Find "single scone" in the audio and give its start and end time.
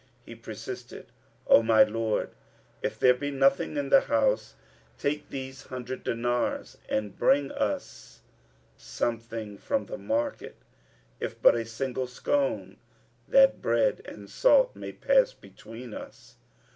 11.65-12.77